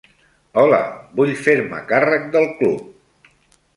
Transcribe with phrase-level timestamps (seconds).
[0.61, 0.79] Hola,
[1.19, 3.33] vull fer-me càrrec del club.